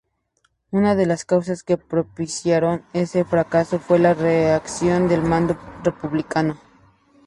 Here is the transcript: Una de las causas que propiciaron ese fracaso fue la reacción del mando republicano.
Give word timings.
Una 0.71 0.95
de 0.95 1.05
las 1.05 1.25
causas 1.25 1.61
que 1.61 1.77
propiciaron 1.77 2.83
ese 2.91 3.23
fracaso 3.23 3.77
fue 3.77 3.99
la 3.99 4.15
reacción 4.15 5.07
del 5.07 5.21
mando 5.21 5.57
republicano. 5.83 6.57